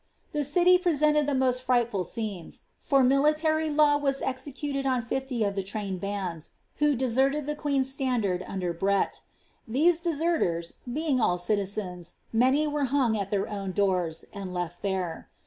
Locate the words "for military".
2.79-3.69